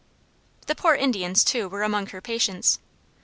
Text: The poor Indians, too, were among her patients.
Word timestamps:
The 0.65 0.73
poor 0.73 0.95
Indians, 0.95 1.43
too, 1.43 1.69
were 1.69 1.83
among 1.83 2.07
her 2.07 2.21
patients. 2.21 2.79